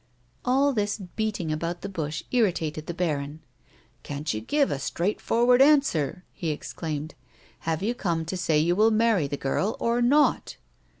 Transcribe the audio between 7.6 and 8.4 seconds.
Have you come to